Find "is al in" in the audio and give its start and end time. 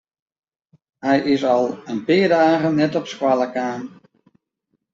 1.33-1.99